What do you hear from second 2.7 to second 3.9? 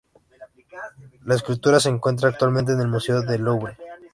en el Museo del Louvre.